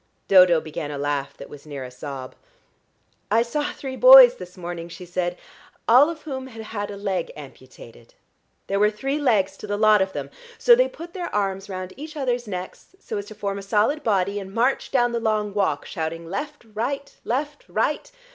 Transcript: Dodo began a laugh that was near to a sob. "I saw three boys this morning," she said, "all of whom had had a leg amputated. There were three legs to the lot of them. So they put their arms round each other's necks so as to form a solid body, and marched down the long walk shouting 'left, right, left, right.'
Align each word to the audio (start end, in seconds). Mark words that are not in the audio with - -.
Dodo 0.27 0.59
began 0.59 0.89
a 0.89 0.97
laugh 0.97 1.37
that 1.37 1.47
was 1.47 1.67
near 1.67 1.83
to 1.83 1.89
a 1.89 1.91
sob. 1.91 2.33
"I 3.29 3.43
saw 3.43 3.71
three 3.71 3.95
boys 3.95 4.37
this 4.37 4.57
morning," 4.57 4.89
she 4.89 5.05
said, 5.05 5.37
"all 5.87 6.09
of 6.09 6.23
whom 6.23 6.47
had 6.47 6.63
had 6.63 6.89
a 6.89 6.97
leg 6.97 7.31
amputated. 7.35 8.15
There 8.65 8.79
were 8.79 8.89
three 8.89 9.19
legs 9.19 9.55
to 9.57 9.67
the 9.67 9.77
lot 9.77 10.01
of 10.01 10.13
them. 10.13 10.31
So 10.57 10.73
they 10.73 10.87
put 10.87 11.13
their 11.13 11.29
arms 11.35 11.69
round 11.69 11.93
each 11.97 12.17
other's 12.17 12.47
necks 12.47 12.95
so 12.97 13.19
as 13.19 13.25
to 13.27 13.35
form 13.35 13.59
a 13.59 13.61
solid 13.61 14.01
body, 14.03 14.39
and 14.39 14.51
marched 14.51 14.91
down 14.91 15.11
the 15.11 15.19
long 15.19 15.53
walk 15.53 15.85
shouting 15.85 16.27
'left, 16.31 16.65
right, 16.73 17.15
left, 17.23 17.63
right.' 17.67 18.11